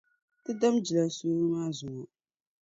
Ti 0.43 0.51
dami 0.59 0.79
jilansooro 0.85 1.45
maa 1.53 1.69
zuŋɔ. 1.77 2.03